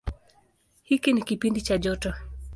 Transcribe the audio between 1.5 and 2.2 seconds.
cha joto.